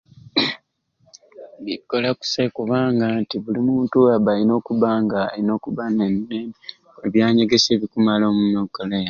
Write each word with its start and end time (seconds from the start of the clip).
Bikola 1.65 2.09
kusai 2.19 2.49
kubanga 2.57 3.05
nti 3.21 3.35
buli 3.43 3.59
muntu 3.69 3.97
abba 4.15 4.29
alina 4.33 4.53
okubba 4.59 4.89
nga 5.03 5.19
ayina 5.31 5.51
okubba 5.57 5.83
ne 5.97 6.05
byanyegesya 7.13 7.71
ebikumala 7.73 8.23
omukola 8.31 8.93
eni. 8.95 8.99